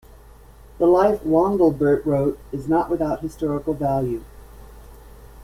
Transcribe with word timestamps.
The 0.79 0.87
life 0.87 1.21
Wandelbert 1.21 2.03
wrote 2.07 2.39
is 2.51 2.67
not 2.67 2.89
without 2.89 3.19
historical 3.19 3.75
value. 3.75 4.23